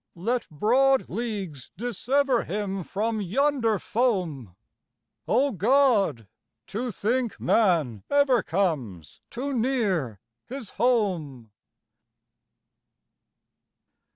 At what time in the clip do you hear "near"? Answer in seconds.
9.53-10.19